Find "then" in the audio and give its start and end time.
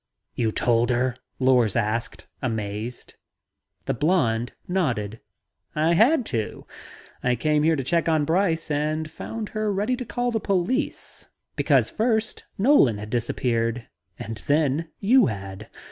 14.47-14.89